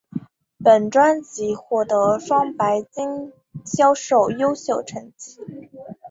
[0.63, 3.31] 本专辑获得双白金
[3.63, 3.93] 销
[4.29, 5.39] 量优秀成绩。